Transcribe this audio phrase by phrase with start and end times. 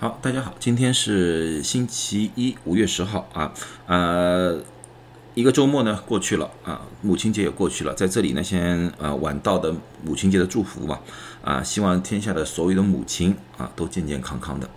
[0.00, 3.52] 好，大家好，今天是星期一，五月十号啊，
[3.86, 4.56] 呃，
[5.34, 9.74] 一个周末呢过去了啊，母亲节也过去了，在这里呢，先呃晚到的
[10.04, 11.00] 母亲节的祝福吧，
[11.42, 14.70] 啊，希望天下的所有的母亲啊都健健康康的。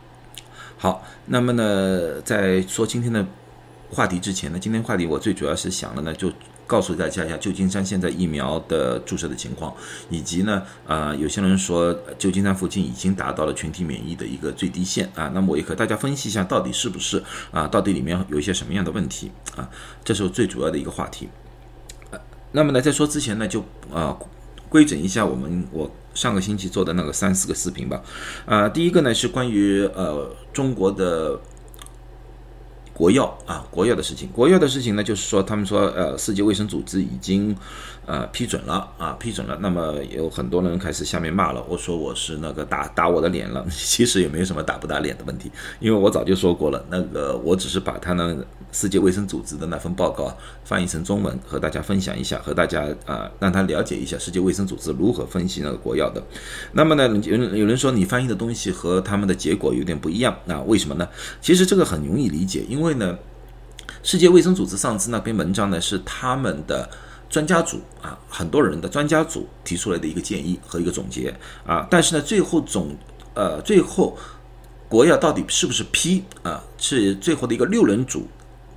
[0.75, 3.23] 好，那么呢，在说今天的
[3.91, 6.31] 话题之前呢，今天话题我最主要是想的呢就。
[6.71, 9.75] 告诉大家一下旧金山现在疫苗的注射的情况，
[10.09, 19.69] 以及呢，呃，有些人说旧金山附近已经达到了群体免疫的一个最低线啊，那么我也和大家分析一下到底是不是啊，到底里面有一些什么样的问题啊，
[20.01, 21.27] 这是最主要的一个话题。
[22.11, 22.19] 呃，
[22.53, 23.59] 那么呢，在说之前呢，就
[23.93, 24.17] 啊
[24.69, 28.01] 规整一下我们我上个星期做的那个三四个视频吧。
[28.45, 31.37] 啊，第一个呢是关于呃中国的。
[32.93, 37.55] 国药啊，国药的事情，国药的事情呢，就是说，他们说，呃，世界卫生组织已经，
[38.05, 39.57] 呃，批准了啊，批准了。
[39.61, 45.49] 那么有很多人开始下面骂了，我说我是那个打打我的脸了， 其实也没有什么打不打脸的问题，
[45.79, 48.35] 因为我早就说过了，那个我只是把他那
[48.71, 50.31] 世界卫生组织的那份报告
[50.63, 56.21] 翻译成中文和大家分享一下，和大家啊，让他了解一下世界卫生组织如何分析那个国药的。
[56.73, 61.07] 那么呢，有有人说你翻译的东西和他们的结果有点不一样，那为什么呢？
[61.41, 62.80] 其实这个很容易理解，因为。
[62.81, 63.15] 因为呢，
[64.01, 66.89] 世界卫生组织上次那篇文章呢，是他们的
[67.29, 71.31] 专家组啊，很多人的专家组提出来的一个建议和一个总结
[71.63, 71.85] 啊。
[71.91, 72.97] 但是呢，最后总
[73.35, 74.17] 呃，最后
[74.89, 76.63] 国药到底是不是批啊？
[76.79, 78.27] 是最后的一个六人组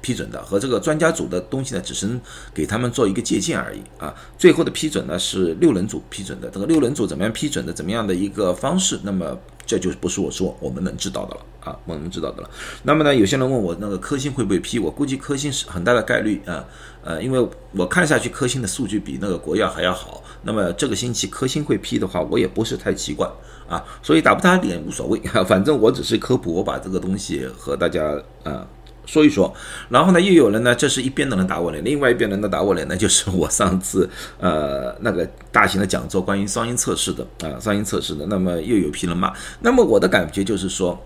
[0.02, 2.06] 批准的，和这个专家组的东西呢，只是
[2.52, 4.14] 给他们做一个借鉴而已啊。
[4.36, 6.50] 最后的批准呢，是六人组批准的。
[6.50, 7.72] 这个六人组怎么样批准的？
[7.72, 9.00] 怎么样的一个方式？
[9.02, 9.40] 那么。
[9.66, 12.50] 这就不是我说我们能知道的了啊，我们知道的了。
[12.82, 14.78] 那么呢，有些人问我那个科兴会不会批？
[14.78, 16.64] 我估计科兴是很大的概率啊，
[17.02, 20.22] 呃，因为我看下去科兴的数据比那个国药还要好。
[20.42, 23.26] 那么这个星期科兴会批的话，我也不是太奇怪
[23.68, 28.66] 啊，所以打不打脸无所谓啊，反正我只是科普，我把这个东西和大家啊。
[29.06, 29.52] 说一说，
[29.88, 34.08] 然后呢，又有人呢，这是一边的人打我脸，另外一边人的打我脸呢，就是我上次
[34.38, 40.98] 呃那个大型的讲座关于双音测试的啊，双音测试的，那么又有批人骂，那么我的感觉就是说，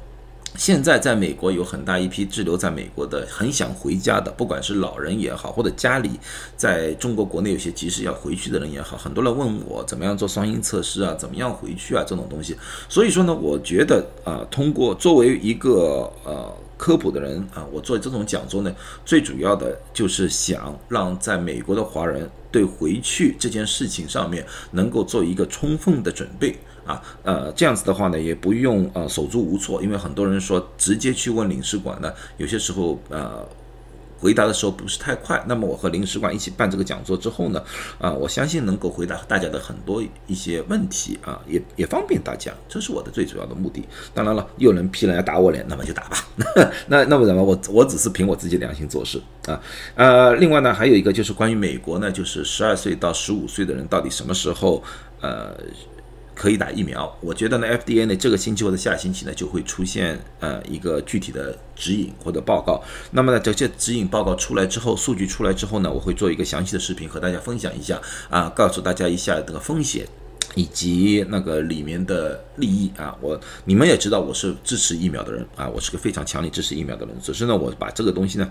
[0.56, 6.10] 现在在美国有很大一批滞留在美国的，很想回家的，不管是老人也好，或者家里
[6.56, 12.56] 在中国国内有些急事要回去的人也好，很多人问我怎么样做双音测试啊，怎么样回去啊这种东西，
[12.88, 16.54] 所以说呢，我觉得啊，通过作为一个呃。
[16.78, 18.74] 科普的人啊，我做这种讲座呢，
[19.04, 26.56] 最主要的就是想让在美国的华人对回去这件事情上面能够做一个充分的准备
[26.86, 33.46] 啊，呃，这样子的话呢，也不用呃手足无措，因为很多人说直接去问领事馆呢，有些时候呃。
[34.18, 37.62] 回答的时候不是太快，那么我和领事馆一起办这个讲座之后呢，
[37.98, 43.84] 啊，我相信能够回答大家的很多一些问题啊，也也方便大家，这是我的最主要的目的。
[44.12, 46.18] 当然了，有人批人要打我脸，那么就打吧。
[46.88, 47.42] 那那么怎么？
[47.42, 49.60] 我我只是凭我自己良心做事啊。
[49.94, 54.82] 呃，另外呢，还有一个就是关于美国呢，就是十二岁到十五岁的人到底什么时候
[55.20, 55.54] 呃。
[56.38, 62.80] 可以打疫苗，我觉得呢，FDA 呢这个星期或者下星期呢就会出现呃一个具体的指引或者报告。
[63.10, 68.00] 那么呢，这些指引报告出来之后，数据出来之后呢，我会做一个详细的视频和大家分享一下
[68.30, 70.06] 啊，告诉大家一下这个风险
[70.54, 73.16] 以及那个里面的利益啊。
[73.20, 77.12] 我你们也知道我是支持疫苗的人啊，我是个非常强烈支持疫苗的人。
[77.20, 78.48] 只是呢，我把这个东西呢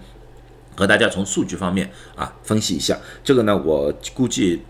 [0.76, 3.00] 和大家从数据方面啊分析一下。
[3.24, 4.62] 这个呢，我估计。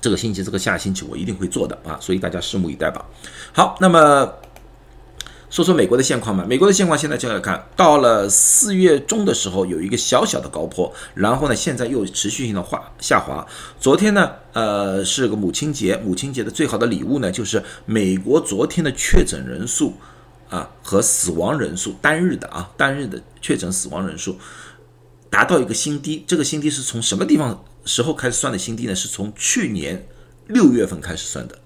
[0.00, 3.04] 这个星期，这个下星期我一定会做的啊，所以大家拭目以待吧。
[3.52, 4.32] 好，那么
[5.50, 6.44] 说说美国的现况吧。
[6.46, 13.46] 美国的现况现在就来看到了四月中的时候有一个小小的高坡，然后呢，现在又持续性的滑下滑。
[13.80, 19.94] 昨天呢，呃，是个母亲节，母亲节的最好的礼物呢，就是美国昨天的确诊人数
[20.48, 24.38] 啊和死亡人数单日的啊单日的确诊死亡人数
[25.28, 26.24] 达到一个新低。
[26.26, 27.64] 这个新低是从什么地方？
[27.88, 30.06] 时候开始算的新低呢，是从去年
[30.48, 31.58] 六月份开始算的，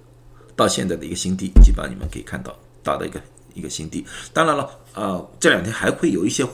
[0.55, 3.21] 到现在的一个新低，基本上你们可以看到到的一个
[3.55, 4.07] 一个新低。
[4.33, 6.47] 当然了，呃，这两天还会有一些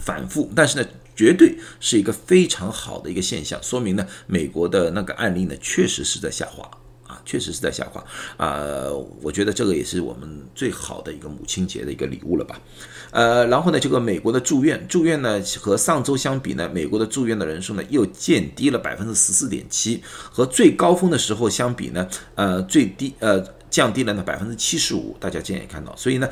[0.00, 6.70] 反复，但是呢，绝对是一个非常好的一个现象，说明呢，美国的那个案例呢，确实是在下滑。
[7.28, 8.02] 确实是在下滑
[8.38, 8.88] 啊，
[9.20, 12.58] 我觉得这个也是我们最好的一个母亲节的一个礼物了吧？
[13.10, 26.26] 呃，然后呢，这个美国的住院住院呢，和上周相比呢，美国的住院的人数呢又降低了百分之十四点七，和最高峰的时候相比呢，呃，最低呃降低了呢百分之七十五，大家这样也看到，所以呢，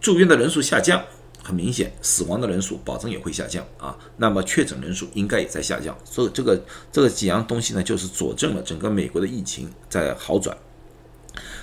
[0.00, 1.02] 住院的人数下降。
[1.42, 3.96] 很明显，死亡的人数保证也会下降啊。
[4.16, 6.62] 那么确诊人数应该也在下降，所以这个
[6.92, 10.56] 这个几样东西呢，就是佐证了整个美国的疫情在好转。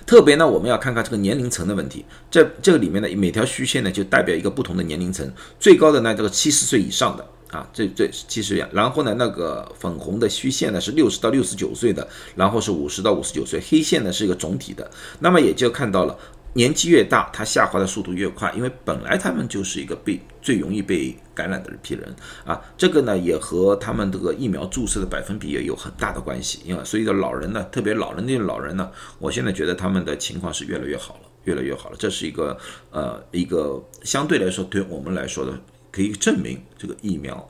[0.06, 2.06] 特别呢，我们要看看这个年龄层的问题。
[2.30, 5.30] 这这个里面呢，每条虚线呢就代表一个不同的年龄层。
[5.60, 8.66] 最高的呢，这个七十岁以上的啊，这这七十岁。
[8.72, 13.60] 然后呢，那个粉红的虚线呢是六十到六十九岁的，然后是五十到五十九岁。
[13.68, 14.90] 黑线呢是一个总体的。
[15.20, 16.18] 那么也就看到了。
[16.56, 22.16] 年纪越大，它下滑的速度越快，因为本来他们就是一个被最容易被感染的一批人
[22.46, 22.62] 啊。
[22.78, 26.62] 这个呢，也和他们这个疫苗注射的百分比也有很大的关系。
[26.64, 31.98] 因为所以的老人呢，特别老人那些老人呢，我现在觉得他们的情况是越来越好了，越来越好了。
[32.00, 32.58] 这是一个
[32.92, 35.52] 呃一个相对来说对我们来说的，
[35.92, 37.46] 可以证明这个疫苗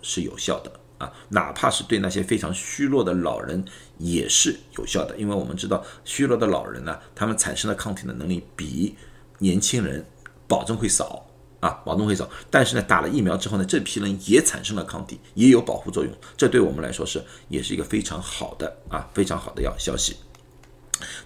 [0.00, 0.70] 是有效的。
[1.28, 3.64] 哪怕是对那些非常虚弱的老人
[3.98, 8.96] 也是有效的，因为我们知道虚弱的老人呢，他们产生的抗体的能力比
[9.38, 10.04] 年轻人
[10.46, 11.26] 保证会少
[11.60, 12.28] 啊，保证会少。
[12.50, 20.16] 但是呢，打了疫苗之后呢，这批人也产生了抗体，也有保护作用，这对我们来说是也是一个非常好的啊，非常好的要消息。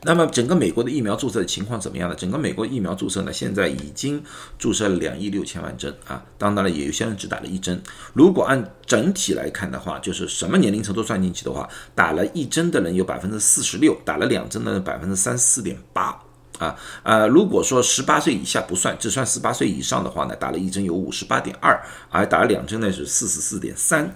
[0.02, 2.14] 那么整个美国的疫苗注射的情况怎么样呢？
[2.14, 4.22] 整个美国疫苗注射呢，现在已经
[4.58, 7.82] 注射了两亿六千万针啊，当然了，也有些人只打了一针。
[8.12, 16.20] 如果按整体来看的话，就是什么年龄层都算进去的话，打了一针的人有百分之四十六，打了两针的百分之三十四点八
[16.58, 16.75] 啊。
[17.02, 21.80] 呃，如果说十八岁以下不算，只算十八岁以上的话呢，打了一针有五十八点二，
[22.10, 24.14] 而打了两针呢是四十四点三。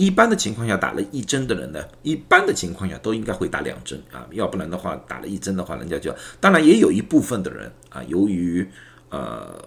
[0.00, 6.10] 一般的情况下，打了一针的人呢，一般的情况下都应该会打两针啊，要不然的话，打了一针的话，人家就
[6.40, 8.66] 当然也有一部分的人啊，由于
[9.10, 9.62] 呃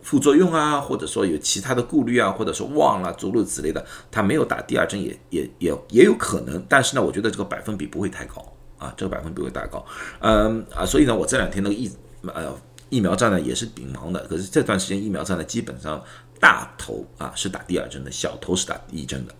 [0.00, 6.64] 副作用啊，或者说有其他的顾虑啊，或者说忘了诸如此类的，他没有打第二针也也也也有可能。
[6.70, 8.42] 但是呢，我觉得这个百分比不会太高
[8.78, 9.84] 啊，这个百分比会太高。
[10.20, 11.92] 嗯啊，所以呢，我这两天那个疫
[12.22, 12.58] 呃
[12.88, 16.02] 疫苗站呢也是挺忙的，可是这段时间疫苗站呢基本上
[16.40, 19.34] 大头啊是打第二针的，小头是打第一针的。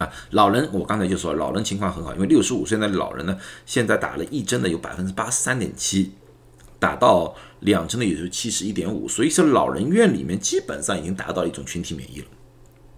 [0.00, 6.14] 啊，老人，我刚才就说，老人情况很好，因为六十五岁的老人呢，现在打了一针的有百分之八十三点七，
[6.78, 12.26] 打到两针的也就是七十一点五，所以说老人院里面基本上已经达到一种群体免疫了，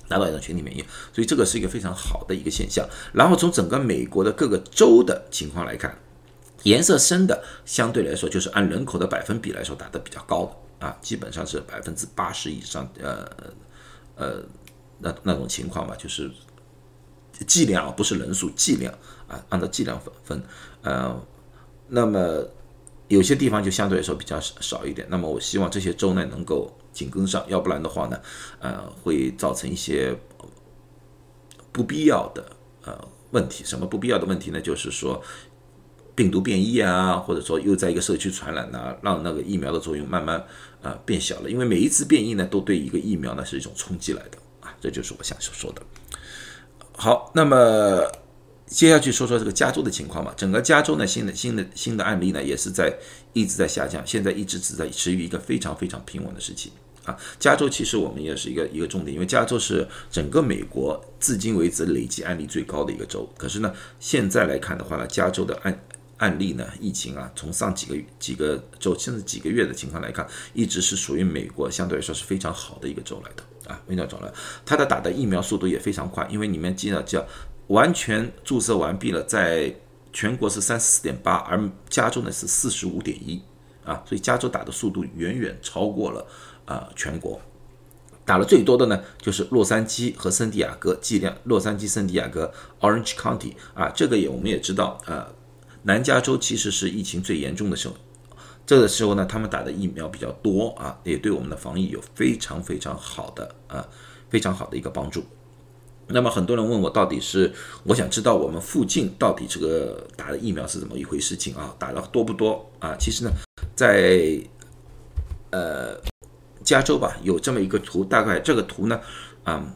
[0.07, 0.81] 达到一种群体免疫，
[1.13, 2.89] 所以这个是一个非常好的一个现象。
[3.13, 5.99] 然后从整个美国的各个州的情况来看，
[6.63, 10.45] 颜色深的相对来说就是按人口的百分比来说打的比较高
[10.79, 13.29] 的啊，基本上是百分之八十以上，呃
[14.15, 14.35] 呃
[15.01, 16.31] 那那种情况吧，就是。
[17.47, 18.93] 剂量啊不是人数，剂量
[19.27, 20.43] 啊，按照剂量分分，
[20.83, 21.21] 呃，
[21.89, 22.45] 那么
[23.09, 25.07] 有些地方就相对来说比较少一点。
[25.11, 28.21] 那么我希望这些州呢能够紧跟上，要不然的话呢，
[28.61, 30.17] 呃，会造成一些
[31.73, 32.45] 不必要的
[32.85, 33.65] 呃问题。
[33.65, 34.61] 什么不必要的问题呢？
[34.61, 35.23] 就是说
[36.15, 40.43] 病毒变异啊，或者说又在一个社区传染呐，让那个疫苗的作用慢慢
[40.83, 41.51] 啊变小了。
[41.51, 45.83] 因为每一次变异呢，都对一个疫苗呢是一种冲击来的啊，这就是我想说的。
[46.97, 48.07] 好，那么
[48.67, 50.33] 接下去说说这个加州的情况吧。
[50.37, 52.95] 整个加州呢，新的新的新的案例呢，也是在
[53.33, 56.73] 一直在下降，现在一直只在持于一个非常非常平稳的时期
[57.05, 57.17] 啊。
[57.39, 63.29] 加州其实我们也是一个一个重点，因为加州是整个美国至今为止累计案例最高的一个州。
[63.37, 65.83] 可是呢，现在来看的话呢，加州的案
[66.23, 70.25] 案例呢，疫情啊，从上几个几个周甚至几个月的情况来看，
[70.55, 73.43] 一直是属于美国相对来说是非常好的一个州来的。
[73.67, 74.33] 啊，非常早了，
[74.65, 77.25] 它的打的疫苗速度也非常快，因为你们记得叫
[77.69, 79.75] 完全注射完毕了，在
[80.13, 83.41] 全国是三十四点八，而加州呢是四十五点一
[83.85, 86.27] 啊，所以加州打的速度远远超过了
[86.65, 87.41] 啊全国。
[88.25, 95.29] 打了最多的呢就是洛杉矶和圣地亚哥，剂量洛杉矶、圣地亚哥 （Orange County） 啊，这个也我们也知道啊，
[95.83, 97.95] 南加州其实是疫情最严重的时候。
[98.65, 103.85] 这个时候呢，他们打的疫苗比较多啊，也对我们的防疫有非常非常好的啊，
[104.31, 105.25] 非常好的一个帮助。
[106.07, 111.75] 那么很多人问我，到底是我想知道我们附近到底这个打的疫苗是怎么一回事情啊？
[111.77, 112.97] 打的多不多啊？
[112.99, 113.31] 其实呢，
[113.75, 114.41] 在
[115.51, 115.97] 呃
[116.63, 119.01] 加州吧，有这么一个图，大概这个图呢，
[119.43, 119.75] 啊，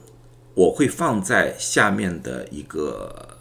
[0.55, 3.36] 我会放在下面的一个。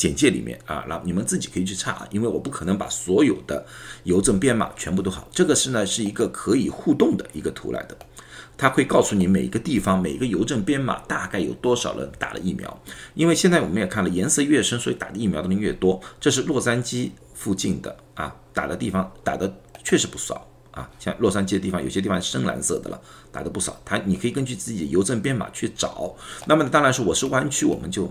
[0.00, 3.66] 简介里面啊，那你们自己可以去查啊，因为我不可能把所有的
[4.04, 5.28] 邮政编码全部都好。
[5.30, 7.94] 这个是呢是一个可以互动的一个图来的，
[8.56, 12.82] 它会告诉你每个地方每个邮政编码大概有多少人打了疫苗。
[13.12, 16.00] 因为现在我们也看了，颜色越深，所以打的疫苗的人越多。
[16.18, 19.54] 这是洛杉矶附近的啊，打的地方打的
[19.84, 20.88] 确实不少啊。
[20.98, 22.98] 像洛杉矶的地方，有些地方深蓝色的了，
[23.30, 23.78] 打的不少。
[23.84, 26.16] 它你可以根据自己的邮政编码去找。
[26.46, 28.10] 那么当然是我是湾区，我们就。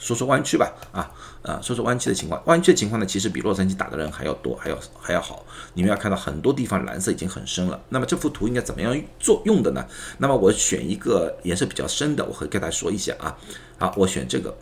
[0.00, 2.42] 说说湾区吧，啊啊，说说湾区的情况。
[2.46, 5.44] 湾区的情况呢，其实比洛杉矶打的人还要多，还要还要好。
[5.74, 7.78] 你们要看到很多地方蓝色已经很深了。
[7.90, 9.86] 那么这幅图应该怎么样做用的呢？
[10.16, 13.36] 那么我选一个颜色比较深的，我会跟大家说一下啊。
[13.78, 14.56] 好，我选这个，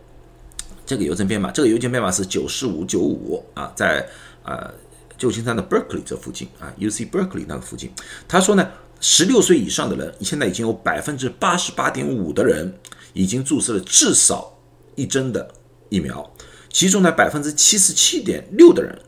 [0.84, 4.04] 这个邮政编码，这个邮件编码是九四五九五啊，在
[4.42, 4.68] 呃
[5.16, 7.92] 旧金山的 Berkeley 这附近啊，UC Berkeley 那个附近，
[8.26, 8.68] 他说呢，
[9.00, 12.76] 十六岁以上的人，现在已经有百分之八十八点五的人
[13.12, 14.52] 已经注射了至少
[14.98, 15.54] 一针的
[15.88, 16.28] 疫苗，
[16.68, 19.00] 其中呢，百分之七十七点六的人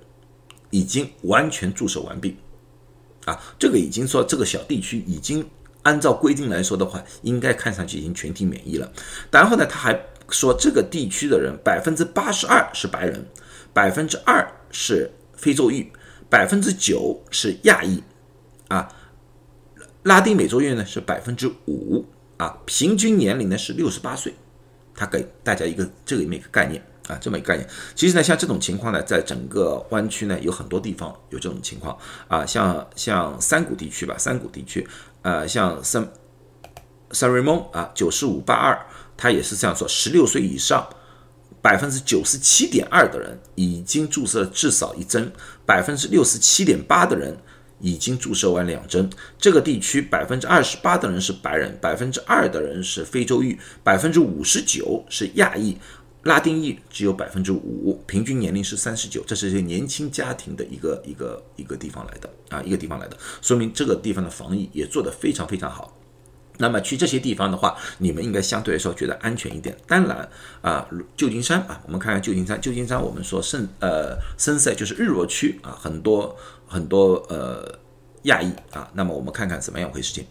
[0.70, 2.36] 已经完全注射完毕。
[3.24, 5.44] 啊，这个已经说这个小地区已经
[5.82, 8.90] 按照规定来说的话，应该看上去已经全体免疫了。
[9.32, 13.26] 然后呢，他还说这个地区的人百分之八十二是白人，
[13.72, 15.90] 百分之二是非洲裔，
[16.30, 18.00] 百分之九是亚裔，
[18.68, 18.88] 啊，
[20.04, 22.06] 拉丁美洲裔呢是百分之五，
[22.36, 24.32] 啊，平均年龄呢是六十八岁。
[24.94, 26.82] 他给大家一个这个一个概念。
[27.08, 34.86] 啊，这么一个概念，其实呢，像这种情况呢，在整个湾区呢，有很多地方有这种情况啊，像像山谷地区吧，山谷地区，
[35.22, 36.08] 呃，像三
[37.10, 38.78] 三瑞蒙啊，九十五八二，
[39.16, 40.88] 他也是这样说，十六岁以上，
[41.60, 45.32] 百分之九十七点二的人已经注射至少一针，
[45.66, 47.36] 百分之六十七点八的人
[47.80, 49.08] 已经注射完两针。
[49.38, 55.76] 这个地区百分之二十八的人是白人，百分之二的人是非洲裔，百分之五十九是亚裔。
[56.24, 65.96] 拉丁裔只有百分之五，平均年龄是三十九，这是一些年轻家庭的一个一个一个地方来的啊，一个地方来的，说明这个地方的防疫也做得非常非常好。
[66.58, 69.74] 那么去这些地方的话，你们应该相对来说觉得安全一点。
[69.86, 70.28] 当然
[70.60, 76.36] 啊，旧金山啊，我们看看旧金山，旧金山我们说圣呃深塞就是日落区啊，很多
[76.70, 77.78] 很多呃
[78.22, 80.24] 亚裔啊，那么我们看看怎么样回事情。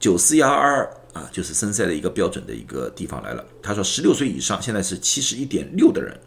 [0.00, 3.44] 九四幺二啊，就是深赛的一个标准的一个地方来了。
[3.62, 6.18] 他说，十六岁以上现在是七十一点六的人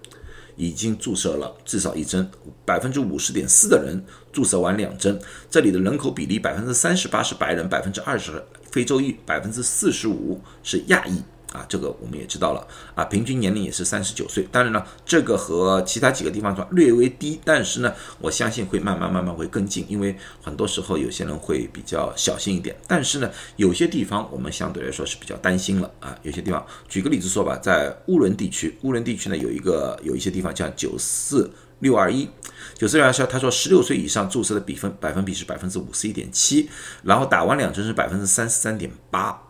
[0.56, 2.30] 已经注射了至少一针，
[2.66, 4.00] 百分之五十点四的人
[4.32, 5.20] 注射完两针。
[5.50, 11.22] 这里的人口比例，百分之三十八是白人，百分之二十非洲裔，百分之四十五是亚裔。
[11.54, 14.48] 啊，这个我们也知道了啊，平均年龄也是三十九岁。
[14.52, 22.76] 当然了，这个和其他几个地方说略微低，但是呢，我相信会慢慢慢慢会跟进，因为很多时候有些人会比较小心一点。
[22.88, 26.18] 但是呢，有些地方我们相对来说是比较担心了啊。
[26.24, 31.50] 有些地方，举个例子说吧，在乌伦地区，乌伦地区呢有一个有一些地方叫九四
[31.80, 32.28] 六二一，
[32.76, 36.70] 九四六二一，他说十六岁以上注射的比分百分比是百分之五十一点七，
[37.04, 39.42] 然后打完两针是百分之三十三点八。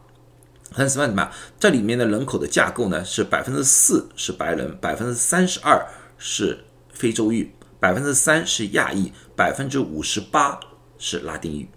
[0.75, 10.59] 三十万嘛，这里面的人口的架构呢是百分之四是白人，百分之三十二是非洲裔，百分之三是亚裔，百分之五十八
[10.99, 11.67] 是拉丁裔，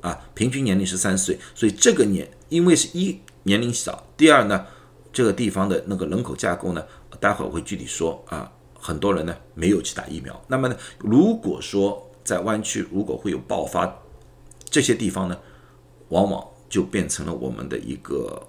[0.00, 4.66] 啊，平均年龄是三岁，所以这个年因为是一年龄小，第二呢，
[5.12, 6.84] 这个地方的那个人口架构呢，
[7.20, 14.02] 待会儿我会具体说啊，很多人呢没有去打疫苗，那么呢，如果说在湾区如果会有爆发，
[14.68, 15.38] 这些地方呢，
[16.08, 16.44] 往往。
[16.74, 18.44] 就变成了我们的一个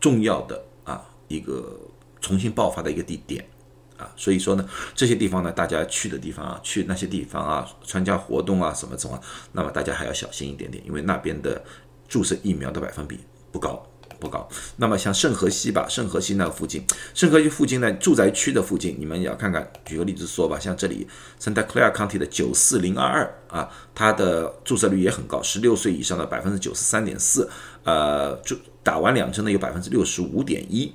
[0.00, 1.78] 重要的啊一个
[2.18, 3.46] 重新爆发的一个地点
[3.98, 9.20] 啊，所以说呢，这些地方呢，大家去的地方啊，去那些地方啊，参加活动啊什么什么，
[9.52, 11.62] 那么大家还要小心一点点，因为那边的
[12.08, 13.20] 注射疫苗的百分比
[13.52, 13.86] 不高。
[14.20, 14.46] 不高。
[14.76, 16.84] 那么像圣河西吧，圣河西那个附近，
[17.14, 19.68] 圣河西附近呢，住宅区的附近，你们也要看看。
[19.84, 21.08] 举个例子说吧，像这里
[21.40, 27.48] ，Santa Clara County 的九四零二二啊，它的注射率也很高，十六岁以上的百分之九十三点四，
[27.84, 30.92] 呃，就打完两针的有百分之六十五点一，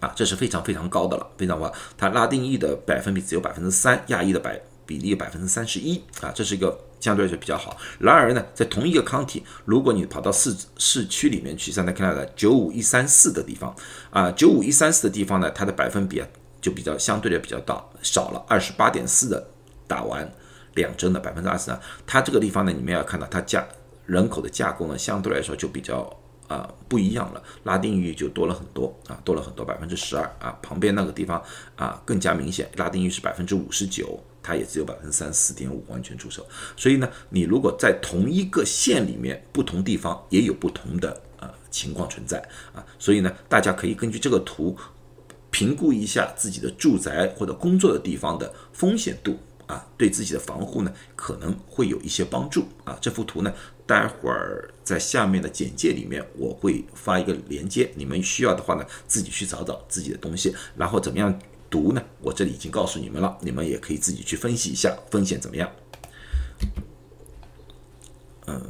[0.00, 1.72] 啊，这是非常非常高的了，非常高。
[1.96, 4.60] 它拉丁裔的百分比只有百分之三，亚裔的百
[4.92, 6.78] 比例百分之三十一，啊，这是一个。
[7.02, 7.76] 相对来说比较好。
[7.98, 13.74] 然而呢，在同一个 county，如果你跑到市市区里面去，像在看到的九五一三四的地方
[14.10, 16.28] 啊，九五一三四的地方呢，它的百分比啊
[16.60, 19.44] 就比较相对的比较大，少了二十八点四的
[19.88, 20.32] 打完
[20.74, 21.80] 两针的百分之二十三。
[22.06, 23.66] 它这个地方呢，你们要看到它架
[24.06, 26.08] 人口的架构呢，相对来说就比较
[26.52, 31.42] 啊不一样了，拉丁裔就多了很多啊，多了很多百分之十二啊，旁边那个地方
[31.76, 34.18] 啊更加明显，拉丁裔是百分之五十九。
[34.44, 36.44] 它也只有百分之三四点五完全注射，
[36.76, 42.40] 所以呢，你如果在同一个县里面，不同地方也有不同的呃情况存在
[42.74, 44.76] 啊，所以呢，大家可以根据这个图
[45.52, 49.38] 评估一下自己的住宅或者工作的地方的风险度
[49.72, 52.98] 啊，对自己的防护呢可能会有一些帮助啊。
[53.00, 53.52] 这幅图呢，
[53.86, 61.38] 待会儿在下面的简介里面我会发一个链接，你们需要的话呢，自己去找找自己的东西，然后怎么样？
[61.70, 62.02] 读呢？
[62.20, 65.72] 我这里已经告诉你们了，你们也可以自己去分析一下风险怎么样。
[68.46, 68.62] 嗯，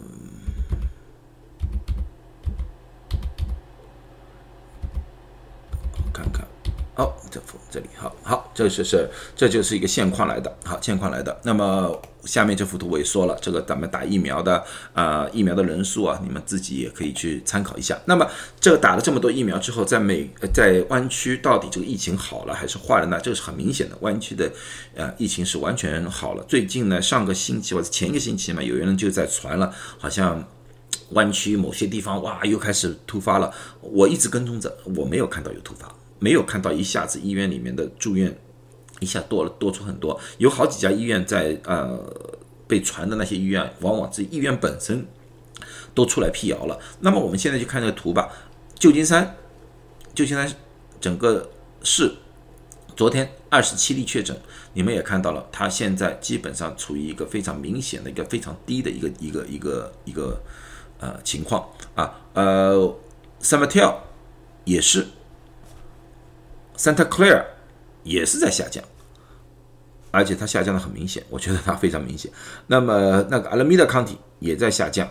[6.13, 6.47] 看看，
[6.95, 11.35] 哦，这幅这里，好好，这是是这就是一个现况来的，好现况来的。
[11.43, 17.99] 那么下面这幅图我也说了，这个咱们打疫苗的啊，疫苗的人数啊，你们自己也可以去参考一下。
[18.05, 18.31] 那么
[18.61, 23.19] 这个打了这么多疫苗之后，在美在湾区到底这个疫情好了还是坏了呢？
[23.23, 24.53] 这个是很明显的，湾区的
[24.95, 26.45] 呃疫情是完全好了。
[26.47, 30.47] 最近呢，上个星期或者前一个星期嘛，有人就在传了，好像
[31.13, 33.51] 湾区某些地方哇又开始突发了。
[33.81, 35.91] 我一直跟踪着，我没有看到有突发，
[36.23, 38.33] 没有看到一下子医院里面的住院。
[39.00, 41.99] 一下多了多出很多，有好几家医院在呃
[42.69, 45.05] 被传的那些医院，往往这医院本身
[45.93, 46.79] 都出来辟谣了。
[47.00, 48.31] 那么我们现在就看这个图吧，
[48.79, 49.35] 旧金山，
[50.14, 50.49] 旧金山
[51.00, 51.50] 整个
[51.83, 52.14] 市
[52.95, 54.41] 昨天二十七例确诊，
[54.73, 60.41] 你们也看到了，它现在基本上处于一个非常明显的一个非常低的一个一个一个一个
[61.00, 62.76] 呃情况啊，呃
[63.41, 63.97] ，San Mateo
[64.62, 65.09] 也是
[66.83, 67.45] ，Santa Clara
[68.03, 68.83] 也是在下降。
[70.11, 72.31] 而且它下降的很明显，我觉得它非常明显。
[72.67, 75.09] 那么那个 Alameda County 也在下降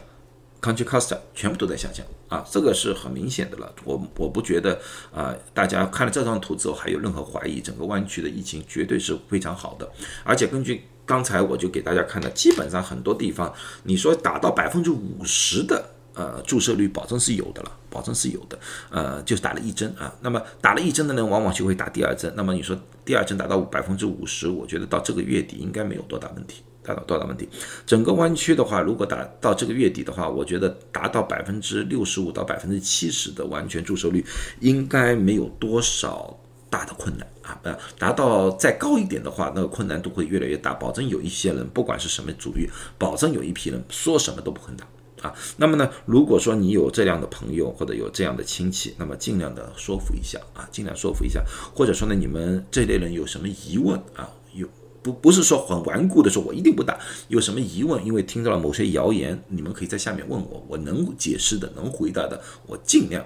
[0.61, 3.73] ，Contra Costa 全部都在下降啊，这个是很明显的了。
[3.83, 4.79] 我我不觉得
[5.11, 9.91] 啊，大家看了这张图之后还有任何怀疑，整个湾区的疫情绝对是非常好的。
[10.23, 13.51] 而且根据刚才我就给大家看的，基本上很多地方
[13.81, 15.83] 你说达到百分之五十的。
[16.13, 18.59] 呃，注射率保证是有的了，保证是有的。
[18.89, 22.31] 呃，就是打了一针啊，那么打了一针的人，往往就会打第二针。
[22.35, 27.47] 那么你说第二针达到百分之五十，我觉得到这个月底应该没有多大问题，达到多大问题？
[27.85, 34.25] 整个湾区的话，如果达到这个月底的话，我觉得达到百分之六十五到百分之七十的完全注射率，
[34.59, 36.37] 应该没有多少
[36.69, 37.57] 大的困难啊。
[37.63, 40.73] 呃，达到再高一点的话，那个困难度会越来越大。
[40.73, 44.85] 保证有一些人，不管是什么主义，保证有一批人说什么都不肯打。
[45.21, 51.43] 啊，那么呢，如果说你有这样的朋友或者有这样的亲戚，那么尽量的说服一下啊，尽量说服一下，
[51.75, 54.67] 或者说呢，你们这类人有什么疑问啊，有
[55.03, 63.23] 不不是说很顽固的说，我一定不打，有什么疑问，因为听到了某些谣言，你们可以在下面问我，我能解释的，能回答的，我尽量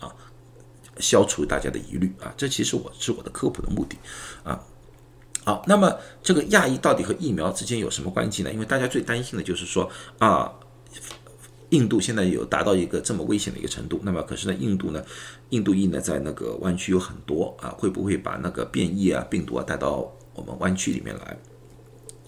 [0.00, 0.10] 啊
[0.98, 3.98] 消除大家的疑虑啊，这其实我是我的科普的目的
[4.44, 4.58] 啊。
[5.44, 8.50] 好，那么这个亚裔到底和疫苗之间有什么关系呢？
[8.50, 10.50] 因为大家最担心的就是说啊。
[11.74, 15.04] 印度现在有达到一个这么危险的一个程度，那么可是呢，印度呢，
[15.50, 21.36] 印度裔呢，在那个湾区有很多啊，会不会把那个变异啊、病毒啊带到我们湾区里面来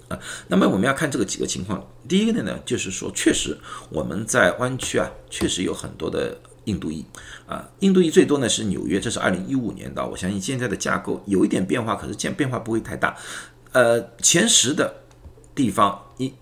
[0.09, 0.19] 啊？
[0.49, 1.87] 那么我们要看这个几个情况。
[2.09, 3.57] 第一个呢，就是说，确实
[3.89, 7.05] 我们在湾区啊，确实有很多的印度裔
[7.47, 13.17] 啊，印度裔最多呢是纽约，这是二零一五年的，我相信现在的架构有一点变化，可是见变化不会太大。
[13.71, 15.03] 呃，前十的
[15.55, 16.35] 地方一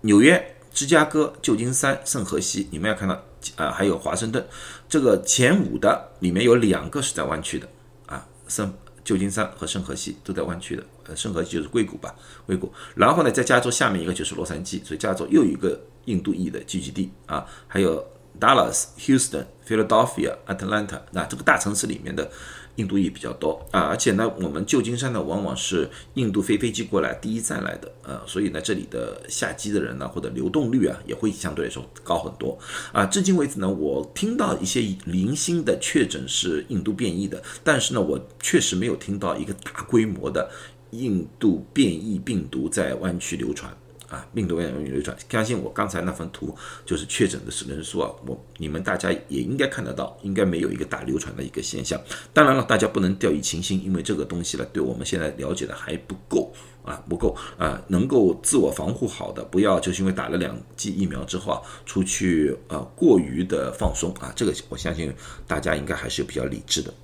[0.00, 0.55] 纽约。
[0.76, 3.14] 芝加哥、旧金山、圣荷西，你们要看到
[3.56, 4.46] 啊，还有华盛顿，
[4.86, 7.66] 这个前五的里面有两个是在湾区的
[8.04, 8.70] 啊，圣
[9.02, 12.70] 旧金山和圣荷西都在湾区的，呃，圣荷西就是硅谷吧，硅谷。
[12.94, 18.06] 然后呢，在加州下面一个就是洛杉矶，所以加州又一个印度裔的聚集地啊，还有
[18.38, 22.30] Dallas、Houston、Philadelphia、Atlanta，那这个大城市里面的。
[22.76, 32.58] 印度裔比较多啊，而且呢，我们旧金山呢，往往是印度飞飞机过来第一站来的，呃，所以呢，这里的下机的人呢，或者流动率啊，也会相对来说高很多
[32.92, 33.04] 啊。
[33.06, 40.50] 至今为止呢，我听到一些零星的确诊是印度变异的，但是呢，我确实没有听到一个大规模的
[40.90, 43.74] 印度变异病毒在湾区流传。
[44.08, 45.16] 啊，病毒也容易流传。
[45.28, 48.10] 相信我，刚才那份图就是确诊的是人数啊。
[48.26, 52.00] 我你们大家也应该看得到，应该没有一个大流传的一个现象。
[52.32, 56.52] 当然了，大家不能掉以轻心，因为这个东西呢，对我们现在了解的还不够
[56.84, 57.82] 啊，不够啊。
[57.88, 64.32] 能够自我防护好的，不要就是因为打了两剂疫苗之后啊，出去呃过于的放松啊。
[64.36, 65.12] 这个我相信
[65.48, 66.94] 大家应该还是比较理智的。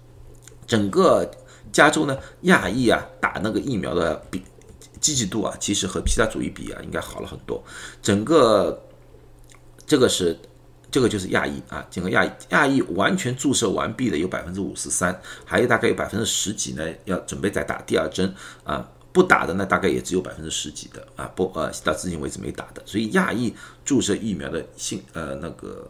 [0.67, 1.29] 整个
[1.73, 4.41] 加州呢，亚裔啊打那个疫苗的比。
[5.03, 7.63] 积极度啊，其实和其他主义比啊，应该好了很多。
[8.01, 8.83] 整个
[9.87, 10.35] 这个是
[10.91, 18.33] 这个就是亚裔啊，整个亚裔亚裔完全注射完毕的有百分之五十三，还有大概有百分之十几呢，要准备再打第二针
[18.65, 18.89] 啊。
[19.13, 22.83] 不打的呢，大概也只有百分之十几的啊，不呃到至今为止没打的。
[22.87, 23.53] 所以亚裔
[23.85, 25.87] 注射疫苗的性呃那个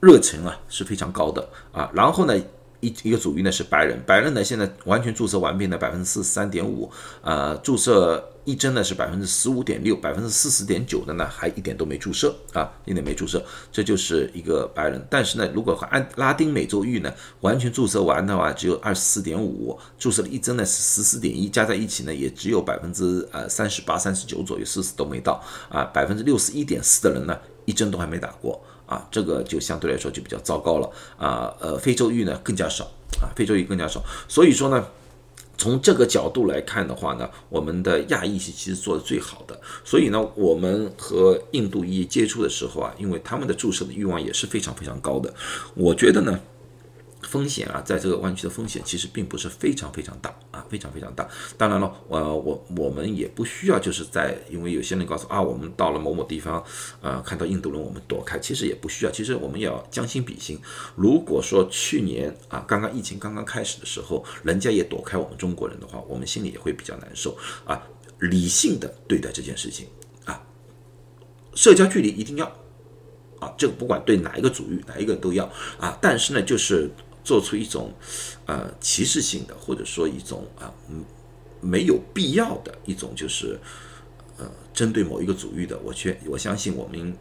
[0.00, 1.90] 热忱啊是非常高的啊。
[1.92, 2.40] 然后呢？
[2.84, 6.90] 一一个主义呢是白人，白人呢现在完全注射完毕的百分之四十三点五，
[7.22, 13.42] 呃，注射一针呢是百分之十五点六，百分之四十点九的呢还一点都没注射啊，一点没注射，
[13.72, 15.02] 这就是一个白人。
[15.08, 28.62] 但是呢，如果和安拉丁美洲裔呢完全注射完的话，只有二十四点五，注射了一针呢是十四点一，加在一起呢也只有百分之呃三十八、三十九左右，四十都没到啊，百分之六十一点四的人呢一针都还没打过。
[28.86, 31.54] 啊，这个就相对来说就比较糟糕了啊。
[31.60, 32.84] 呃，非洲裔呢更加少
[33.20, 34.02] 啊，非洲裔更加少。
[34.28, 34.86] 所以说呢，
[35.56, 45.32] 从这个角度来看的话呢，我们的亚裔是其实做的最好的，所以呢，我们和印度裔接触的时候啊，因为他们的注射的欲望也是非常非常高的，
[45.74, 46.40] 我觉得呢。
[47.28, 51.28] 风险啊，在这个湾区的风险其实并不是非常非常大啊，非常非常大。
[51.56, 56.62] 当然了，我我我们也不需要就是在，因为有些人告诉啊，我们到了某某地方，
[57.00, 59.10] 呃，看到印度人我们躲开，其实也不需要。
[59.10, 60.60] 其实我们要将心比心。
[60.94, 67.82] 如果说去年啊，刚刚疫情刚刚开始的时候，人家也躲开我们中国人的话，我们心里也会比较难受啊。
[68.20, 69.86] 理性的对待这件事情
[70.24, 70.40] 啊，
[71.54, 72.46] 社交距离一定要
[73.40, 75.44] 啊，这个不管对哪一个主域哪一个都要
[75.78, 75.98] 啊。
[76.00, 76.90] 但是呢，就是。
[77.24, 77.90] 做出一种，
[78.44, 81.02] 呃，歧视性的，或者说一种啊，嗯，
[81.62, 83.58] 没有必要的一种，就是
[84.36, 87.16] 呃，针对某一个主域的，我却我相信我们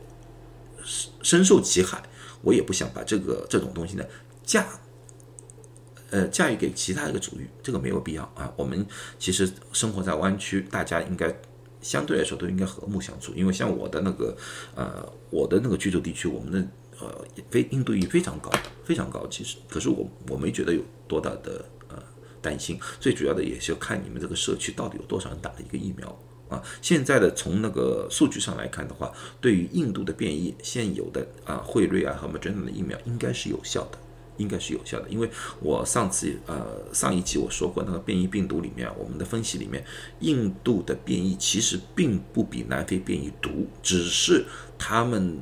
[1.22, 2.04] 深受其害，
[2.42, 4.04] 我也不想把这个这种东西呢
[4.44, 4.68] 驾，
[6.10, 8.54] 呃，驾驭给其他一个主域，这个没有必要啊。
[8.58, 8.86] 我们
[9.18, 11.34] 其实生活在湾区，大家应该
[11.82, 14.36] 相对来说都应该和睦相处，因为像我的那个
[14.76, 16.68] 呃，我的那个居住地区，我们的。
[17.04, 18.50] 呃，非印度裔非常高，
[18.86, 19.28] 非常高。
[19.28, 22.02] 其实，可是我我没觉得有多大的呃
[22.42, 22.80] 担心。
[22.98, 26.63] 最主要的也是要看你们这个社区到底有多少人打了一个疫苗啊。
[26.82, 29.12] 现在的从那个数据上来看的话，
[29.42, 33.98] 对于印度的变异，现有的啊惠瑞啊和 m o d e n 的疫苗应该是有效的，
[34.38, 35.10] 应该是有效的。
[35.10, 39.84] 因为我上次呃上一期我说过，那个变异病毒里面，我们的分析里面，
[40.22, 44.46] 印度的变异其实并不比南非变异毒，只是
[44.80, 45.38] 他们。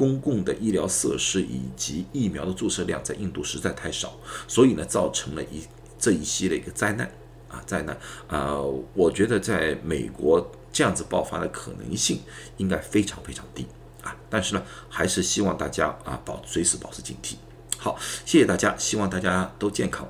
[0.00, 5.62] 公共的医疗设施以及疫苗的注射量在印度实在太少，所以呢，造成了一
[5.98, 7.06] 这一系列一个灾难
[7.50, 7.94] 啊，灾难
[8.26, 8.62] 啊，
[8.94, 12.18] 我觉得在美国这样子爆发的可能性
[12.56, 13.66] 应该非常非常低
[14.02, 17.34] 啊，但是呢，还是希望大家啊保随时保持警惕。
[17.76, 20.08] 好，谢谢大家，希望大家都健康。